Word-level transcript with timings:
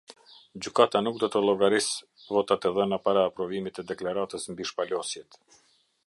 Gjykata 0.67 1.01
nuk 1.07 1.17
do 1.23 1.27
të 1.33 1.41
llogarisë 1.47 2.31
votat 2.37 2.65
e 2.69 2.71
dhëna 2.77 2.99
para 3.09 3.25
aprovimit 3.31 3.77
të 3.81 3.85
deklaratës 3.93 4.49
mbi 4.55 4.67
shpalosjet. 4.71 5.39